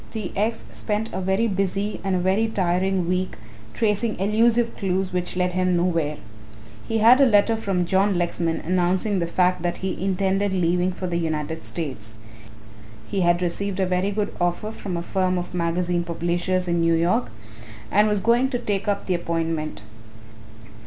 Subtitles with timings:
[0.09, 0.31] T.
[0.35, 0.65] X.
[0.71, 3.35] spent a very busy and a very tiring week
[3.75, 6.17] tracing elusive clues which led him nowhere.
[6.87, 11.05] He had a letter from John Lexman announcing the fact that he intended leaving for
[11.05, 12.17] the United States.
[13.05, 16.95] He had received a very good offer from a firm of magazine publishers in New
[16.95, 17.29] York
[17.91, 19.83] and was going out to take up the appointment.